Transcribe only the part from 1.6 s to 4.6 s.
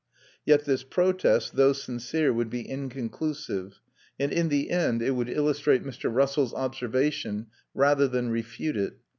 sincere, would be inconclusive, and in